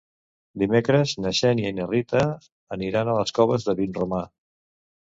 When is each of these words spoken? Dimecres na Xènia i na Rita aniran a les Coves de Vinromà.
Dimecres 0.63 1.13
na 1.25 1.33
Xènia 1.41 1.73
i 1.75 1.77
na 1.81 1.87
Rita 1.93 2.25
aniran 2.79 3.15
a 3.15 3.21
les 3.23 3.39
Coves 3.39 3.71
de 3.71 3.81
Vinromà. 3.85 4.27